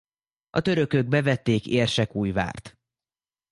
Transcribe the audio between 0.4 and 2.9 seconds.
A törökök bevették Érsekújvárt.